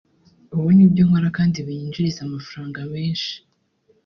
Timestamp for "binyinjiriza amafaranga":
1.67-2.79